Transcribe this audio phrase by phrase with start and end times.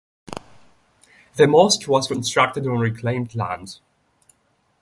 [1.35, 3.81] The mosque was constructed on reclaimed land.